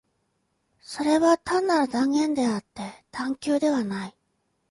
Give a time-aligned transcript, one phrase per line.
[0.81, 4.15] それは単なる断言であって探求ではない。